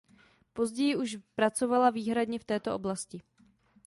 [0.53, 3.21] Později už pracovala výhradně v této oblasti.